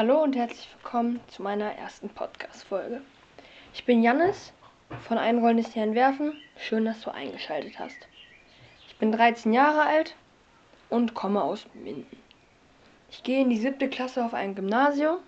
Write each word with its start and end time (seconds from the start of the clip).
Hallo 0.00 0.22
und 0.22 0.34
herzlich 0.34 0.66
willkommen 0.76 1.20
zu 1.28 1.42
meiner 1.42 1.74
ersten 1.74 2.08
Podcast-Folge. 2.08 3.02
Ich 3.74 3.84
bin 3.84 4.02
Jannis 4.02 4.50
von 5.06 5.18
Einrollen 5.18 5.58
ist 5.58 5.74
hier 5.74 5.82
entwerfen. 5.82 6.40
Schön, 6.56 6.86
dass 6.86 7.02
du 7.02 7.10
eingeschaltet 7.10 7.78
hast. 7.78 8.08
Ich 8.88 8.96
bin 8.96 9.12
13 9.12 9.52
Jahre 9.52 9.82
alt 9.82 10.16
und 10.88 11.12
komme 11.12 11.42
aus 11.42 11.66
Minden. 11.74 12.06
Ich 13.10 13.22
gehe 13.24 13.42
in 13.42 13.50
die 13.50 13.58
siebte 13.58 13.90
Klasse 13.90 14.24
auf 14.24 14.32
ein 14.32 14.54
Gymnasium 14.54 15.18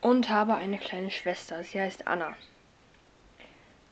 und 0.00 0.28
habe 0.28 0.56
eine 0.56 0.78
kleine 0.78 1.12
Schwester. 1.12 1.62
Sie 1.62 1.80
heißt 1.80 2.08
Anna. 2.08 2.34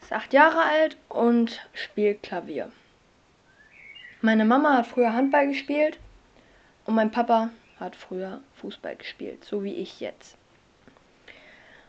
Ist 0.03 0.13
acht 0.13 0.33
Jahre 0.33 0.65
alt 0.65 0.97
und 1.09 1.65
spielt 1.73 2.25
Klavier. 2.25 2.73
Meine 4.23 4.45
Mama 4.45 4.79
hat 4.79 4.89
früher 4.89 5.13
Handball 5.13 5.47
gespielt 5.47 6.01
und 6.85 6.97
mein 6.97 7.13
Papa 7.13 7.51
hat 7.81 7.97
früher 7.97 8.41
Fußball 8.57 8.97
gespielt, 8.97 9.45
so 9.45 9.65
wie 9.65 9.75
ich 9.75 10.01
jetzt. 10.01 10.37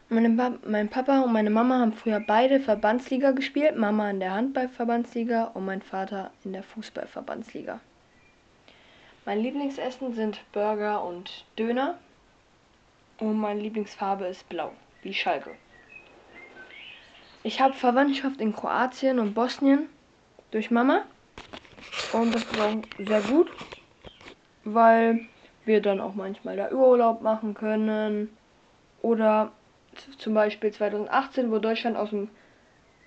Meine 0.10 0.60
mein 0.66 0.90
Papa 0.90 1.22
und 1.22 1.32
meine 1.32 1.50
Mama 1.50 1.80
haben 1.80 1.94
früher 1.94 2.20
beide 2.20 2.60
Verbandsliga 2.60 3.32
gespielt. 3.32 3.78
Mama 3.78 4.10
in 4.10 4.20
der 4.20 4.34
Handballverbandsliga 4.34 5.46
und 5.54 5.66
mein 5.66 5.82
Vater 5.82 6.32
in 6.44 6.52
der 6.52 6.64
Fußballverbandsliga. 6.64 7.80
Mein 9.26 9.40
Lieblingsessen 9.40 10.14
sind 10.14 10.42
Burger 10.52 11.04
und 11.04 11.46
Döner. 11.58 11.98
Und 13.20 13.40
meine 13.40 13.62
Lieblingsfarbe 13.62 14.26
ist 14.26 14.50
blau, 14.50 14.74
wie 15.04 15.14
Schalke. 15.14 15.52
Ich 17.44 17.62
habe 17.62 17.74
Verwandtschaft 17.74 18.42
in 18.42 18.54
Kroatien 18.54 19.20
und 19.20 19.34
Bosnien 19.34 19.88
durch 20.52 20.72
Mama. 20.72 21.04
Und 22.14 22.36
das 22.36 22.44
ist 22.44 23.08
sehr 23.08 23.22
gut, 23.22 23.50
weil 24.64 25.28
wir 25.66 25.82
dann 25.82 26.02
auch 26.02 26.16
manchmal 26.16 26.58
da 26.58 26.72
Urlaub 26.72 27.22
machen 27.22 27.54
können. 27.54 28.30
Oder 29.02 29.52
zum 30.18 30.34
Beispiel 30.34 30.72
2018, 30.72 31.52
wo 31.52 31.60
Deutschland 31.60 31.98
aus, 31.98 32.12
dem, 32.12 32.30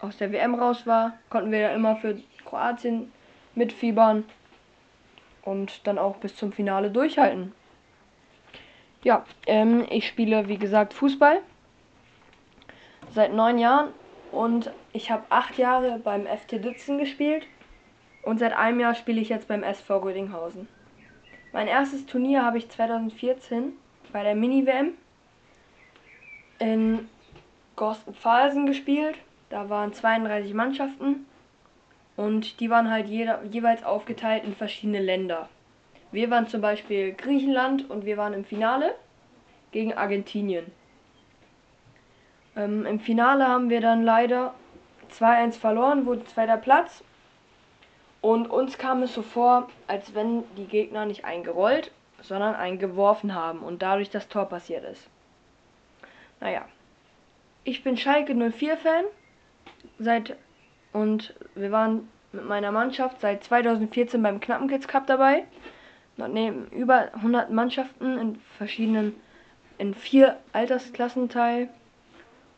aus 0.01 0.17
der 0.17 0.33
WM 0.33 0.55
raus 0.55 0.87
war, 0.87 1.15
konnten 1.31 1.53
wir 1.53 1.59
ja 1.59 1.71
immer 1.71 1.97
für 1.97 2.19
Kroatien 2.45 3.13
mitfiebern 3.55 4.25
und 5.43 5.87
dann 5.87 5.99
auch 5.99 6.17
bis 6.17 6.37
zum 6.37 6.53
Finale 6.53 6.91
durchhalten. 6.91 7.53
Ja, 9.03 9.25
ähm, 9.47 9.87
ich 9.91 10.09
spiele 10.09 10.49
wie 10.49 10.57
gesagt 10.57 10.95
Fußball 10.95 11.41
seit 13.13 13.33
neun 13.33 13.59
Jahren 13.59 13.91
und 14.33 14.73
ich 14.93 15.11
habe 15.11 15.25
acht 15.29 15.59
Jahre 15.59 16.01
beim 16.03 16.27
FT 16.27 16.65
Ditzen 16.65 16.99
gespielt 16.99 17.47
und 18.23 18.39
seit 18.39 18.55
einem 18.55 18.81
Jahr 18.81 18.95
spiele 18.95 19.21
ich 19.21 19.29
jetzt 19.29 19.49
beim 19.49 19.63
SV 19.63 19.99
Rödinghausen. 19.99 20.69
Mein 21.55 21.69
erstes 21.69 22.05
Turnier 22.05 22.45
habe 22.45 22.59
ich 22.59 22.69
2014 22.69 23.75
bei 24.13 24.25
der 24.25 24.35
Mini-WM 24.35 24.95
in 26.59 27.09
Gorstenpfalzen 27.77 28.67
gespielt. 28.67 29.15
Da 29.51 29.71
waren 29.71 29.93
32 29.93 30.53
Mannschaften 30.53 31.27
und 32.17 32.59
die 32.59 32.71
waren 32.71 32.91
halt 32.91 33.07
jeder, 33.07 33.45
jeweils 33.45 33.85
aufgeteilt 33.85 34.43
in 34.43 34.57
verschiedene 34.57 35.01
Länder. 35.01 35.49
Wir 36.11 36.29
waren 36.29 36.49
zum 36.49 36.61
Beispiel 36.61 37.13
Griechenland 37.13 37.89
und 37.89 38.05
wir 38.05 38.17
waren 38.17 38.35
im 38.35 38.45
Finale 38.45 38.97
gegen 39.71 39.95
Argentinien. 39.95 40.67
Ähm, 42.57 42.85
Im 42.85 42.99
Finale 42.99 43.47
haben 43.47 43.71
wir 43.71 43.81
dann 43.81 44.03
leider 44.03 44.55
2-1 45.13 45.53
verloren, 45.61 46.05
wurde 46.05 46.25
zweiter 46.25 46.57
Platz 46.57 47.05
und 48.25 48.49
uns 48.51 48.79
kam 48.79 49.03
es 49.03 49.13
so 49.13 49.21
vor, 49.21 49.69
als 49.87 50.15
wenn 50.15 50.45
die 50.57 50.65
Gegner 50.65 51.05
nicht 51.05 51.27
eingerollt, 51.27 51.91
sondern 52.23 52.55
eingeworfen 52.55 53.35
haben 53.35 53.59
und 53.59 53.83
dadurch 53.83 54.09
das 54.09 54.29
Tor 54.29 54.47
passiert 54.47 54.83
ist. 54.83 55.11
Naja. 56.41 56.65
Ich 57.65 57.85
bin 57.85 57.99
Schalke 57.99 58.35
04 58.35 58.79
Fan. 58.79 59.05
Seit 59.99 60.39
und 60.95 61.35
wir 61.55 61.71
waren 61.71 62.09
mit 62.33 62.47
meiner 62.47 62.73
Mannschaft 62.73 63.21
seit 63.21 63.45
2014 63.45 64.23
beim 64.23 64.41
Knappen 64.41 64.69
Kids 64.69 64.89
Cup 64.89 65.07
dabei. 65.07 65.45
Dort 66.17 66.33
nehmen 66.33 66.69
über 66.69 67.13
100 67.17 67.51
Mannschaften 67.51 68.17
in 68.17 68.41
verschiedenen, 68.57 69.21
in 69.77 69.93
vier 69.93 70.39
Altersklassen 70.55 71.29
teil. 71.29 71.69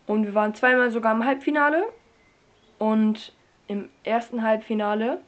Und 0.07 0.27
wir 0.27 0.35
waren 0.35 0.55
zweimal 0.55 0.93
sogar 0.93 1.13
im 1.13 1.25
Halbfinale. 1.25 1.87
Und 2.79 3.33
im 3.67 3.91
ersten 4.05 4.45
Halbfinale 4.45 5.19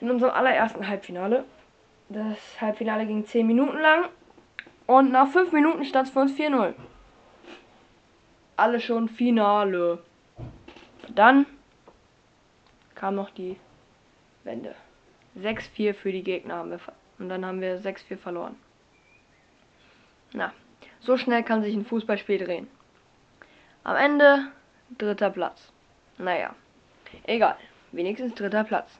in 0.00 0.10
unserem 0.10 0.32
allerersten 0.32 0.86
Halbfinale. 0.86 1.44
Das 2.08 2.60
Halbfinale 2.60 3.06
ging 3.06 3.24
10 3.24 3.46
Minuten 3.46 3.78
lang 3.78 4.08
und 4.86 5.12
nach 5.12 5.28
5 5.28 5.52
Minuten 5.52 5.84
stand 5.84 6.08
es 6.08 6.12
für 6.12 6.20
uns 6.20 6.32
4-0. 6.32 6.74
Alle 8.56 8.80
schon 8.80 9.08
Finale. 9.08 10.02
Dann 11.14 11.46
kam 12.94 13.14
noch 13.14 13.30
die 13.30 13.56
Wende. 14.44 14.74
6-4 15.38 15.94
für 15.94 16.12
die 16.12 16.22
Gegner 16.22 16.56
haben 16.56 16.70
wir 16.70 16.80
und 17.18 17.28
dann 17.28 17.46
haben 17.46 17.60
wir 17.60 17.80
6-4 17.80 18.16
verloren. 18.16 18.56
Na, 20.32 20.52
so 21.00 21.16
schnell 21.16 21.42
kann 21.42 21.62
sich 21.62 21.74
ein 21.74 21.84
Fußballspiel 21.84 22.38
drehen. 22.38 22.68
Am 23.84 23.96
Ende 23.96 24.46
dritter 24.98 25.30
Platz. 25.30 25.72
Naja, 26.18 26.54
egal. 27.24 27.56
Wenigstens 27.92 28.34
dritter 28.34 28.64
Platz. 28.64 28.98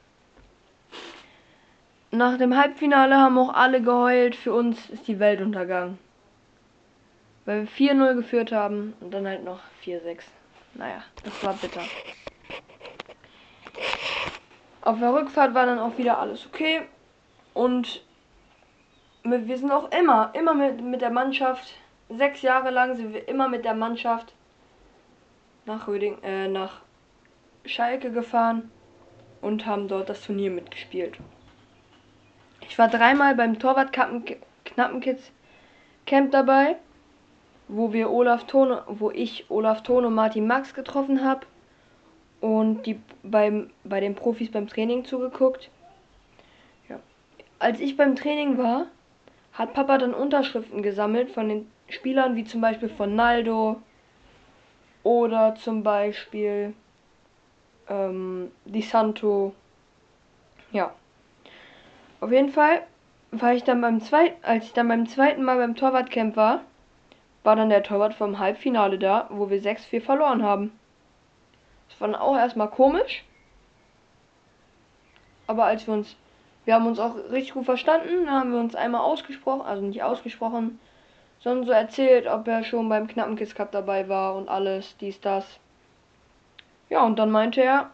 Nach 2.12 2.37
dem 2.37 2.56
Halbfinale 2.56 3.16
haben 3.16 3.38
auch 3.38 3.54
alle 3.54 3.81
geheult. 3.82 4.34
Für 4.34 4.53
uns 4.53 4.91
ist 4.91 5.06
die 5.06 5.21
Welt 5.21 5.41
untergegangen. 5.41 5.98
Weil 7.44 7.62
wir 7.62 7.69
4-0 7.69 8.15
geführt 8.15 8.50
haben 8.50 8.94
und 9.00 9.15
dann 9.15 9.26
halt 9.26 9.44
noch 9.44 9.60
4-6. 9.84 10.22
Naja, 10.75 11.03
das 11.22 11.44
war 11.44 11.54
bitter. 11.54 11.82
Auf 14.82 14.99
der 14.99 15.15
Rückfahrt 15.15 15.54
war 15.54 15.66
dann 15.66 15.78
auch 15.78 15.97
wieder 15.99 16.19
alles 16.19 16.47
okay. 16.47 16.82
Und 17.54 18.03
wir 19.22 19.59
sind 19.59 19.70
auch 19.70 19.93
immer, 19.93 20.31
immer 20.34 20.54
mit, 20.54 20.81
mit 20.82 21.03
der 21.03 21.10
Mannschaft, 21.10 21.75
sechs 22.09 22.43
Jahre 22.43 22.70
lang 22.70 22.97
sind 22.97 23.12
wir 23.12 23.28
immer 23.28 23.49
mit 23.49 23.65
der 23.65 23.75
Mannschaft 23.75 24.32
nach 25.66 25.87
Röding, 25.87 26.20
äh, 26.22 26.49
nach 26.49 26.81
Schalke 27.65 28.10
gefahren 28.10 28.70
und 29.41 29.66
haben 29.66 29.87
dort 29.88 30.09
das 30.09 30.22
Turnier 30.22 30.50
mitgespielt. 30.50 31.19
Ich 32.70 32.78
war 32.78 32.86
dreimal 32.86 33.34
beim 33.34 33.58
Torwart 33.58 33.92
Knappenkids 33.92 35.32
Camp 36.06 36.31
dabei, 36.31 36.76
wo 37.66 37.92
wir 37.92 38.10
Olaf 38.10 38.47
Tone, 38.47 38.84
wo 38.86 39.10
ich 39.10 39.50
Olaf 39.50 39.82
Tone 39.82 40.06
und 40.06 40.14
Martin 40.14 40.47
Max 40.47 40.72
getroffen 40.72 41.25
habe 41.25 41.47
und 42.41 42.86
die 42.86 43.00
beim 43.25 43.70
bei 43.82 43.98
den 43.98 44.14
Profis 44.14 44.53
beim 44.53 44.69
Training 44.69 45.04
zugeguckt. 45.04 45.69
Ja. 46.88 47.00
Als 47.58 47.81
ich 47.81 47.97
beim 47.97 48.14
Training 48.14 48.56
war, 48.56 48.87
hat 49.52 49.75
Papa 49.75 49.98
dann 49.98 50.14
Unterschriften 50.14 50.81
gesammelt 50.81 51.32
von 51.32 51.48
den 51.48 51.69
Spielern 51.88 52.37
wie 52.37 52.44
zum 52.44 52.60
Beispiel 52.60 52.88
von 52.88 53.16
Naldo 53.16 53.82
oder 55.02 55.56
zum 55.56 55.82
Beispiel 55.82 56.72
ähm, 57.88 58.52
Di 58.64 58.81
Santo. 58.81 59.54
Ja. 60.70 60.94
Auf 62.20 62.31
jeden 62.31 62.50
Fall 62.50 62.82
war 63.31 63.54
ich 63.54 63.64
dann 63.64 63.81
beim 63.81 64.00
zweiten, 64.00 64.44
als 64.44 64.66
ich 64.66 64.72
dann 64.72 64.88
beim 64.88 65.06
zweiten 65.06 65.42
Mal 65.42 65.56
beim 65.56 65.75
Torwartcamp 65.75 66.36
war, 66.36 66.60
war 67.42 67.56
dann 67.56 67.70
der 67.70 67.82
Torwart 67.82 68.14
vom 68.14 68.38
Halbfinale 68.38 68.98
da, 68.98 69.26
wo 69.31 69.48
wir 69.48 69.62
6-4 69.62 70.03
verloren 70.03 70.42
haben. 70.42 70.78
Das 71.88 72.00
war 72.00 72.08
dann 72.08 72.20
auch 72.20 72.36
erstmal 72.36 72.69
komisch. 72.69 73.25
Aber 75.46 75.64
als 75.64 75.87
wir 75.87 75.94
uns, 75.94 76.17
wir 76.64 76.75
haben 76.75 76.87
uns 76.87 76.99
auch 76.99 77.17
richtig 77.31 77.55
gut 77.55 77.64
verstanden, 77.64 78.26
da 78.26 78.32
haben 78.32 78.52
wir 78.52 78.61
uns 78.61 78.75
einmal 78.75 79.00
ausgesprochen, 79.00 79.62
also 79.62 79.82
nicht 79.82 80.02
ausgesprochen, 80.02 80.78
sondern 81.40 81.66
so 81.66 81.73
erzählt, 81.73 82.26
ob 82.26 82.46
er 82.46 82.62
schon 82.62 82.88
beim 82.88 83.08
knappen 83.08 83.37
Kiss 83.37 83.55
Cup 83.55 83.73
dabei 83.73 84.08
war 84.08 84.37
und 84.37 84.49
alles, 84.49 84.96
dies, 84.99 85.20
das. 85.20 85.58
Ja, 86.90 87.02
und 87.05 87.19
dann 87.19 87.31
meinte 87.31 87.62
er, 87.62 87.90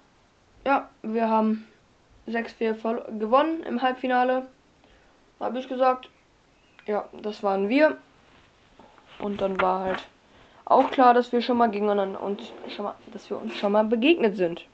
ja, 0.64 0.88
wir 1.02 1.30
haben 1.30 1.66
6-4 2.28 3.18
gewonnen 3.18 3.62
im 3.62 3.82
Halbfinale. 3.82 4.46
Habe 5.40 5.58
ich 5.58 5.68
gesagt, 5.68 6.08
ja, 6.86 7.08
das 7.22 7.42
waren 7.42 7.68
wir. 7.68 7.98
Und 9.18 9.40
dann 9.40 9.60
war 9.60 9.80
halt 9.80 10.06
auch 10.64 10.90
klar, 10.90 11.14
dass 11.14 11.32
wir 11.32 11.40
schon 11.40 11.58
mal 11.58 11.70
gegeneinander 11.70 12.20
und 12.20 12.52
schon 12.68 12.86
mal, 12.86 12.94
dass 13.12 13.30
wir 13.30 13.40
uns 13.40 13.56
schon 13.56 13.72
mal 13.72 13.84
begegnet 13.84 14.36
sind. 14.36 14.66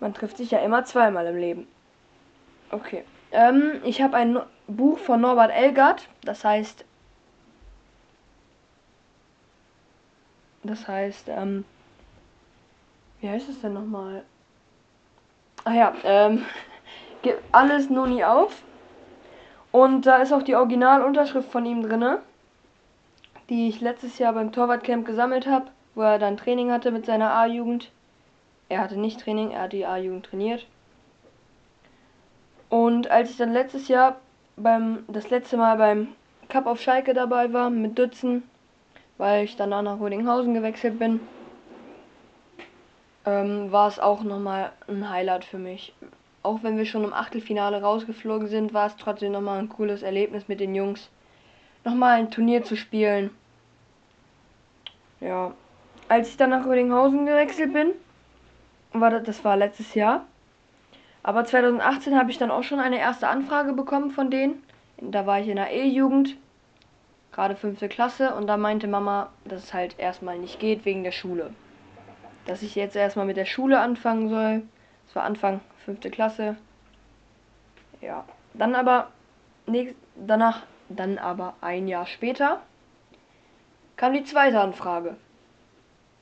Man 0.00 0.12
trifft 0.12 0.36
sich 0.36 0.50
ja 0.50 0.58
immer 0.58 0.84
zweimal 0.84 1.26
im 1.26 1.36
Leben. 1.36 1.66
Okay. 2.70 3.04
Ähm, 3.32 3.80
ich 3.84 4.02
habe 4.02 4.16
ein 4.16 4.38
Buch 4.66 4.98
von 4.98 5.20
Norbert 5.20 5.50
Elgard, 5.50 6.08
das 6.22 6.44
heißt. 6.44 6.84
Das 10.62 10.86
heißt, 10.88 11.28
ähm, 11.28 11.64
wie 13.20 13.28
heißt 13.28 13.48
es 13.48 13.60
denn 13.60 13.74
nochmal? 13.74 14.24
Ah 15.64 15.72
ja, 15.72 15.94
ähm, 16.04 16.44
gib 17.22 17.38
alles 17.52 17.88
nur 17.88 18.06
nie 18.06 18.22
auf. 18.22 18.62
Und 19.72 20.06
da 20.06 20.18
ist 20.18 20.32
auch 20.32 20.42
die 20.42 20.54
Originalunterschrift 20.54 21.50
von 21.50 21.64
ihm 21.64 21.82
drinne, 21.82 22.20
die 23.48 23.68
ich 23.68 23.80
letztes 23.80 24.18
Jahr 24.18 24.34
beim 24.34 24.52
Torwartcamp 24.52 25.06
gesammelt 25.06 25.46
habe, 25.46 25.66
wo 25.94 26.02
er 26.02 26.18
dann 26.18 26.36
Training 26.36 26.70
hatte 26.70 26.90
mit 26.90 27.06
seiner 27.06 27.32
A-Jugend. 27.32 27.90
Er 28.68 28.80
hatte 28.80 28.98
nicht 28.98 29.20
Training, 29.20 29.50
er 29.52 29.62
hat 29.62 29.72
die 29.72 29.86
A-Jugend 29.86 30.26
trainiert. 30.26 30.66
Und 32.68 33.10
als 33.10 33.30
ich 33.30 33.36
dann 33.36 33.52
letztes 33.52 33.88
Jahr 33.88 34.16
beim 34.56 35.04
das 35.08 35.30
letzte 35.30 35.56
Mal 35.56 35.76
beim 35.76 36.08
Cup 36.48 36.66
auf 36.66 36.80
Schalke 36.80 37.14
dabei 37.14 37.52
war 37.52 37.70
mit 37.70 37.96
Dützen, 37.98 38.42
weil 39.16 39.44
ich 39.44 39.56
danach 39.56 39.82
nach 39.82 39.98
Rödinghausen 39.98 40.54
gewechselt 40.54 40.98
bin, 40.98 41.20
ähm, 43.26 43.72
war 43.72 43.88
es 43.88 43.98
auch 43.98 44.22
nochmal 44.22 44.72
ein 44.88 45.08
Highlight 45.08 45.44
für 45.44 45.58
mich. 45.58 45.94
Auch 46.42 46.62
wenn 46.62 46.76
wir 46.76 46.84
schon 46.84 47.04
im 47.04 47.14
Achtelfinale 47.14 47.80
rausgeflogen 47.80 48.48
sind, 48.48 48.74
war 48.74 48.86
es 48.86 48.96
trotzdem 48.96 49.32
nochmal 49.32 49.58
ein 49.58 49.68
cooles 49.68 50.02
Erlebnis 50.02 50.46
mit 50.48 50.60
den 50.60 50.74
Jungs. 50.74 51.08
Nochmal 51.84 52.18
ein 52.18 52.30
Turnier 52.30 52.64
zu 52.64 52.76
spielen. 52.76 53.30
Ja. 55.20 55.52
Als 56.08 56.28
ich 56.28 56.36
dann 56.36 56.50
nach 56.50 56.66
Rödinghausen 56.66 57.24
gewechselt 57.24 57.72
bin, 57.72 57.92
war 58.92 59.10
das, 59.10 59.22
das 59.22 59.44
war 59.44 59.56
letztes 59.56 59.94
Jahr. 59.94 60.26
Aber 61.22 61.46
2018 61.46 62.18
habe 62.18 62.30
ich 62.30 62.36
dann 62.36 62.50
auch 62.50 62.62
schon 62.62 62.78
eine 62.78 62.98
erste 62.98 63.28
Anfrage 63.28 63.72
bekommen 63.72 64.10
von 64.10 64.30
denen. 64.30 64.62
Da 64.98 65.24
war 65.24 65.40
ich 65.40 65.48
in 65.48 65.56
der 65.56 65.72
E-Jugend, 65.72 66.36
gerade 67.32 67.56
fünfte 67.56 67.88
Klasse, 67.88 68.34
und 68.34 68.46
da 68.46 68.58
meinte 68.58 68.86
Mama, 68.86 69.30
dass 69.46 69.64
es 69.64 69.74
halt 69.74 69.98
erstmal 69.98 70.38
nicht 70.38 70.60
geht 70.60 70.84
wegen 70.84 71.04
der 71.04 71.12
Schule 71.12 71.50
dass 72.46 72.62
ich 72.62 72.74
jetzt 72.74 72.96
erstmal 72.96 73.26
mit 73.26 73.36
der 73.36 73.46
Schule 73.46 73.80
anfangen 73.80 74.28
soll. 74.28 74.62
Das 75.06 75.16
war 75.16 75.24
Anfang 75.24 75.60
fünfte 75.84 76.10
Klasse. 76.10 76.56
Ja, 78.00 78.24
dann 78.52 78.74
aber 78.74 79.10
nächst, 79.66 79.96
danach, 80.14 80.62
dann 80.88 81.18
aber 81.18 81.54
ein 81.60 81.88
Jahr 81.88 82.06
später 82.06 82.60
kam 83.96 84.12
die 84.12 84.24
zweite 84.24 84.60
Anfrage. 84.60 85.16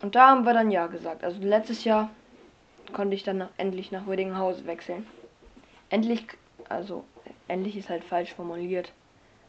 Und 0.03 0.15
da 0.15 0.29
haben 0.29 0.45
wir 0.45 0.53
dann 0.53 0.71
ja 0.71 0.87
gesagt. 0.87 1.25
Also 1.25 1.41
letztes 1.41 1.85
Jahr 1.85 2.11
konnte 2.93 3.15
ich 3.15 3.23
dann 3.23 3.39
nach, 3.39 3.51
endlich 3.57 3.93
nach 3.93 4.07
Rödinghausen 4.07 4.67
wechseln. 4.67 5.07
Endlich, 5.89 6.27
also 6.69 7.05
endlich 7.49 7.77
ist 7.77 7.89
halt 7.89 8.05
falsch 8.05 8.35
formuliert. 8.35 8.93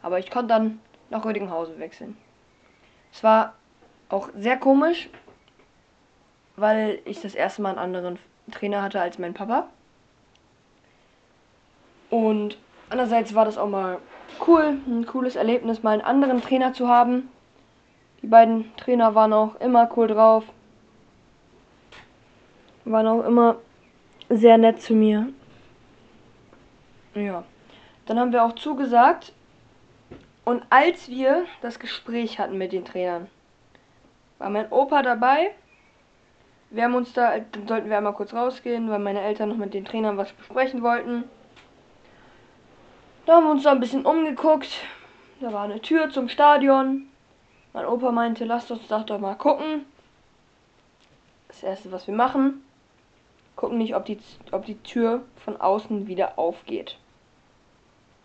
Aber 0.01 0.19
ich 0.19 0.29
konnte 0.29 0.49
dann 0.49 0.79
nach 1.09 1.25
Rödinghausen 1.25 1.79
wechseln. 1.79 2.17
Es 3.11 3.23
war 3.23 3.53
auch 4.09 4.29
sehr 4.35 4.57
komisch, 4.57 5.09
weil 6.55 6.99
ich 7.05 7.21
das 7.21 7.35
erste 7.35 7.61
Mal 7.61 7.69
einen 7.69 7.79
anderen 7.79 8.19
Trainer 8.51 8.81
hatte 8.81 9.01
als 9.01 9.17
mein 9.17 9.33
Papa. 9.33 9.67
Und 12.09 12.57
andererseits 12.89 13.33
war 13.33 13.45
das 13.45 13.57
auch 13.57 13.69
mal 13.69 13.99
cool, 14.45 14.77
ein 14.87 15.05
cooles 15.05 15.35
Erlebnis, 15.35 15.83
mal 15.83 15.93
einen 15.93 16.01
anderen 16.01 16.41
Trainer 16.41 16.73
zu 16.73 16.87
haben. 16.87 17.29
Die 18.21 18.27
beiden 18.27 18.75
Trainer 18.77 19.15
waren 19.15 19.33
auch 19.33 19.55
immer 19.59 19.89
cool 19.95 20.07
drauf. 20.07 20.43
Waren 22.85 23.07
auch 23.07 23.25
immer 23.25 23.57
sehr 24.29 24.57
nett 24.57 24.81
zu 24.81 24.93
mir. 24.93 25.29
Ja. 27.15 27.43
Dann 28.05 28.19
haben 28.19 28.31
wir 28.31 28.43
auch 28.43 28.55
zugesagt. 28.55 29.33
Und 30.45 30.63
als 30.69 31.07
wir 31.07 31.45
das 31.61 31.79
Gespräch 31.79 32.37
hatten 32.37 32.57
mit 32.57 32.73
den 32.73 32.83
Trainern, 32.83 33.29
war 34.39 34.49
mein 34.49 34.69
Opa 34.71 35.01
dabei 35.01 35.51
wir 36.73 36.83
haben 36.83 36.95
uns 36.95 37.13
da, 37.13 37.37
dann 37.39 37.67
sollten 37.67 37.89
wir 37.89 37.97
einmal 37.97 38.13
kurz 38.13 38.33
rausgehen, 38.33 38.89
weil 38.89 38.97
meine 38.97 39.21
Eltern 39.21 39.49
noch 39.49 39.57
mit 39.57 39.75
den 39.75 39.85
Trainern 39.85 40.17
was 40.17 40.33
besprechen 40.33 40.81
wollten. 40.81 41.23
Da 43.27 43.35
haben 43.35 43.45
wir 43.45 43.51
uns 43.51 43.63
da 43.63 43.71
ein 43.71 43.79
bisschen 43.79 44.07
umgeguckt. 44.07 44.81
Da 45.39 45.53
war 45.53 45.65
eine 45.65 45.81
Tür 45.81 46.09
zum 46.09 46.29
Stadion. 46.29 47.07
Mein 47.73 47.85
Opa 47.85 48.11
meinte, 48.11 48.43
lasst 48.45 48.71
uns 48.71 48.87
doch, 48.87 49.03
doch 49.03 49.19
mal 49.19 49.35
gucken. 49.35 49.85
Das 51.47 51.61
erste, 51.61 51.91
was 51.91 52.07
wir 52.07 52.15
machen, 52.15 52.65
gucken 53.55 53.77
nicht, 53.77 53.95
ob 53.95 54.05
die, 54.05 54.17
ob 54.51 54.65
die 54.65 54.81
Tür 54.81 55.21
von 55.45 55.61
außen 55.61 56.07
wieder 56.07 56.39
aufgeht. 56.39 56.97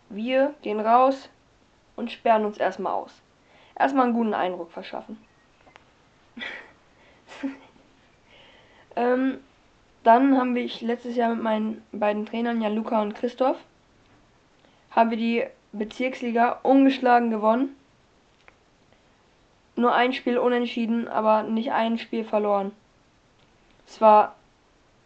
Wir 0.09 0.55
gehen 0.63 0.79
raus 0.79 1.29
und 1.95 2.11
sperren 2.11 2.45
uns 2.45 2.57
erstmal 2.57 2.93
aus. 2.93 3.21
Erstmal 3.77 4.05
einen 4.05 4.15
guten 4.15 4.33
Eindruck 4.33 4.71
verschaffen. 4.71 5.23
Ähm, 8.99 9.39
dann 10.03 10.37
haben 10.37 10.55
wir 10.55 10.69
letztes 10.81 11.15
Jahr 11.15 11.33
mit 11.33 11.41
meinen 11.41 11.83
beiden 11.93 12.25
Trainern, 12.25 12.61
ja 12.61 12.67
Luca 12.67 13.01
und 13.01 13.15
Christoph, 13.15 13.57
haben 14.91 15.09
wir 15.09 15.17
die 15.17 15.45
Bezirksliga 15.71 16.59
ungeschlagen 16.63 17.31
gewonnen. 17.31 17.77
Nur 19.77 19.95
ein 19.95 20.11
Spiel 20.11 20.37
unentschieden, 20.37 21.07
aber 21.07 21.43
nicht 21.43 21.71
ein 21.71 21.97
Spiel 21.97 22.25
verloren. 22.25 22.73
Es 23.87 24.01
war 24.01 24.35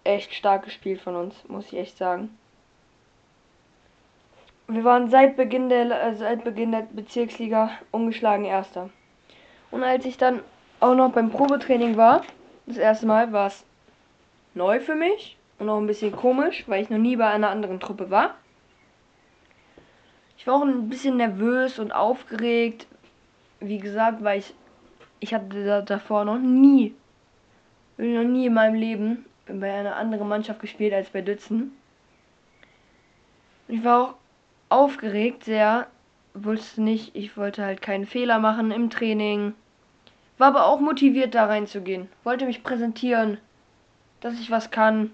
echt 0.04 0.34
stark 0.34 0.64
gespielt 0.66 1.00
von 1.00 1.16
uns, 1.16 1.36
muss 1.48 1.68
ich 1.68 1.78
echt 1.78 1.98
sagen. 1.98 2.36
Wir 4.68 4.84
waren 4.84 5.12
seit 5.12 5.38
Beginn 5.38 5.70
der, 5.70 6.04
äh, 6.04 6.16
seit 6.16 6.44
Beginn 6.44 6.72
der 6.72 6.88
Bezirksliga 6.92 7.70
ungeschlagen 7.92 8.46
Erster. 8.46 8.90
Und 9.70 9.84
als 9.84 10.06
ich 10.06 10.18
dann 10.18 10.40
auch 10.80 10.96
noch 10.96 11.12
beim 11.12 11.30
Probetraining 11.30 11.96
war, 11.96 12.24
das 12.66 12.78
erste 12.78 13.06
Mal, 13.06 13.32
war 13.32 13.48
es 13.48 13.64
neu 14.54 14.80
für 14.80 14.96
mich 14.96 15.38
und 15.60 15.70
auch 15.70 15.78
ein 15.78 15.88
bisschen 15.88 16.12
komisch, 16.12 16.64
weil 16.68 16.84
ich 16.84 16.90
noch 16.90 16.98
nie 16.98 17.16
bei 17.16 17.28
einer 17.28 17.50
anderen 17.50 17.80
Truppe 17.80 18.10
war. 18.10 18.36
Ich 20.38 20.48
war 20.48 20.56
auch 20.56 20.64
ein 20.64 20.90
bisschen 20.90 21.18
nervös 21.18 21.80
und 21.80 21.92
aufgeregt. 21.92 22.88
Wie 23.60 23.80
gesagt, 23.80 24.24
weil 24.24 24.40
ich 24.40 24.54
ich 25.20 25.34
hatte 25.34 25.64
da 25.64 25.82
davor 25.82 26.26
noch 26.26 26.38
nie 26.38 26.94
noch 27.98 28.24
nie 28.24 28.48
in 28.48 28.54
meinem 28.54 28.76
Leben 28.76 29.26
bei 29.48 29.72
einer 29.72 29.96
anderen 29.96 30.28
Mannschaft 30.28 30.60
gespielt 30.60 30.94
als 30.94 31.10
bei 31.10 31.22
Dützen. 31.22 31.72
Ich 33.68 33.84
war 33.84 34.02
auch 34.02 34.16
aufgeregt 34.70 35.44
sehr, 35.46 35.88
wusste 36.34 36.82
nicht, 36.82 37.16
ich 37.16 37.38
wollte 37.38 37.64
halt 37.64 37.82
keinen 37.82 38.06
Fehler 38.06 38.40
machen 38.40 38.72
im 38.72 38.90
Training. 38.90 39.54
War 40.38 40.48
aber 40.48 40.66
auch 40.66 40.80
motiviert 40.80 41.36
da 41.36 41.46
reinzugehen, 41.46 42.10
wollte 42.24 42.46
mich 42.46 42.64
präsentieren 42.64 43.38
dass 44.24 44.40
ich 44.40 44.50
was 44.50 44.72
kann. 44.72 45.12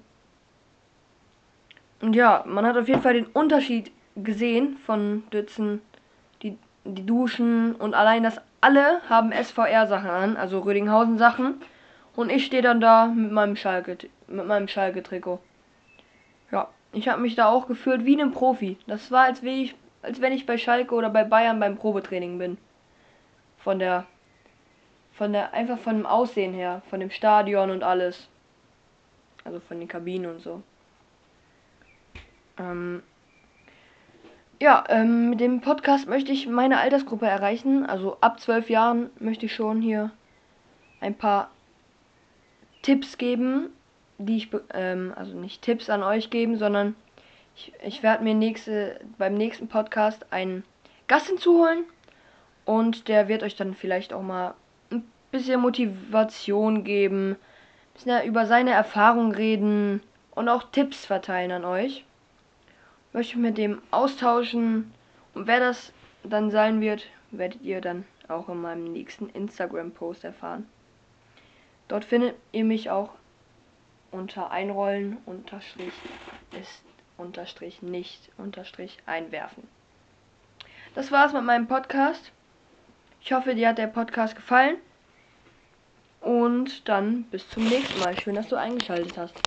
Und 1.99 2.15
ja, 2.15 2.43
man 2.45 2.65
hat 2.65 2.77
auf 2.77 2.87
jeden 2.87 3.01
Fall 3.01 3.15
den 3.15 3.25
Unterschied 3.25 3.91
gesehen 4.15 4.77
von 4.85 5.23
Dützen, 5.33 5.81
die, 6.43 6.57
die 6.85 7.05
Duschen 7.05 7.75
und 7.75 7.93
allein 7.93 8.23
das 8.23 8.39
alle 8.61 9.01
haben 9.09 9.31
SVR-Sachen 9.31 10.09
an, 10.09 10.37
also 10.37 10.59
Rödinghausen-Sachen. 10.59 11.61
Und 12.15 12.29
ich 12.29 12.45
stehe 12.45 12.61
dann 12.61 12.81
da 12.81 13.07
mit 13.07 13.31
meinem 13.31 13.55
Schalke, 13.55 13.97
mit 14.27 14.45
meinem 14.45 14.67
Schalke-Trikot. 14.67 15.39
Ja, 16.51 16.67
ich 16.91 17.07
habe 17.07 17.21
mich 17.21 17.35
da 17.35 17.47
auch 17.47 17.67
gefühlt 17.67 18.05
wie 18.05 18.21
ein 18.21 18.31
Profi. 18.31 18.77
Das 18.85 19.11
war, 19.11 19.23
als, 19.23 19.41
ich, 19.43 19.75
als 20.01 20.21
wenn 20.21 20.33
ich 20.33 20.45
bei 20.45 20.57
Schalke 20.57 20.93
oder 20.93 21.09
bei 21.09 21.23
Bayern 21.23 21.59
beim 21.59 21.77
Probetraining 21.77 22.37
bin. 22.37 22.57
Von 23.57 23.79
der, 23.79 24.05
von 25.13 25.31
der, 25.31 25.53
einfach 25.53 25.79
von 25.79 25.97
dem 25.97 26.05
Aussehen 26.05 26.53
her, 26.53 26.81
von 26.89 26.99
dem 26.99 27.11
Stadion 27.11 27.71
und 27.71 27.83
alles. 27.83 28.27
Also 29.49 29.61
von 29.61 29.79
den 29.79 29.87
Kabinen 29.87 30.29
und 30.29 30.41
so. 30.41 30.61
Ähm, 32.59 33.01
ja, 34.61 34.83
ähm, 34.89 35.31
mit 35.31 35.39
dem 35.39 35.59
Podcast 35.59 36.07
möchte 36.07 36.31
ich 36.31 36.45
meine 36.45 36.77
Altersgruppe 36.77 37.25
erreichen. 37.25 37.83
Also 37.83 38.17
ab 38.21 38.39
zwölf 38.39 38.69
Jahren 38.69 39.09
möchte 39.19 39.47
ich 39.47 39.55
schon 39.55 39.81
hier 39.81 40.11
ein 41.01 41.15
paar 41.15 41.49
Tipps 42.83 43.17
geben, 43.17 43.71
die 44.19 44.37
ich, 44.37 44.49
ähm, 44.75 45.13
also 45.15 45.35
nicht 45.35 45.63
Tipps 45.63 45.89
an 45.89 46.03
euch 46.03 46.29
geben, 46.29 46.59
sondern 46.59 46.95
ich, 47.55 47.73
ich 47.83 48.03
werde 48.03 48.23
mir 48.23 48.35
nächste, 48.35 48.99
beim 49.17 49.33
nächsten 49.33 49.67
Podcast 49.67 50.31
einen 50.31 50.63
Gast 51.07 51.25
hinzuholen 51.25 51.85
und 52.65 53.07
der 53.07 53.27
wird 53.29 53.41
euch 53.41 53.55
dann 53.55 53.73
vielleicht 53.73 54.13
auch 54.13 54.21
mal 54.21 54.53
ein 54.91 55.09
bisschen 55.31 55.59
Motivation 55.59 56.83
geben, 56.83 57.35
über 58.05 58.45
seine 58.45 58.71
Erfahrungen 58.71 59.33
reden 59.33 60.01
und 60.31 60.49
auch 60.49 60.63
Tipps 60.71 61.05
verteilen 61.05 61.51
an 61.51 61.65
euch. 61.65 62.05
Ich 63.09 63.13
möchte 63.13 63.39
mit 63.39 63.57
dem 63.57 63.81
austauschen 63.91 64.93
und 65.33 65.47
wer 65.47 65.59
das 65.59 65.91
dann 66.23 66.51
sein 66.51 66.81
wird, 66.81 67.05
werdet 67.31 67.61
ihr 67.61 67.81
dann 67.81 68.05
auch 68.27 68.49
in 68.49 68.61
meinem 68.61 68.91
nächsten 68.91 69.29
Instagram-Post 69.29 70.23
erfahren. 70.23 70.67
Dort 71.87 72.05
findet 72.05 72.35
ihr 72.51 72.63
mich 72.63 72.89
auch 72.89 73.09
unter 74.11 74.51
einrollen 74.51 75.17
unterstrich 75.25 75.93
ist 76.59 76.83
unterstrich 77.17 77.81
nicht 77.81 78.29
unterstrich 78.37 78.97
einwerfen. 79.05 79.67
Das 80.95 81.11
war's 81.11 81.33
mit 81.33 81.43
meinem 81.43 81.67
Podcast. 81.67 82.31
Ich 83.21 83.33
hoffe, 83.33 83.55
dir 83.55 83.69
hat 83.69 83.77
der 83.77 83.87
Podcast 83.87 84.35
gefallen. 84.35 84.77
Und 86.21 86.87
dann 86.87 87.29
bis 87.29 87.49
zum 87.49 87.67
nächsten 87.67 87.99
Mal. 87.99 88.15
Schön, 88.15 88.35
dass 88.35 88.47
du 88.47 88.55
eingeschaltet 88.55 89.17
hast. 89.17 89.43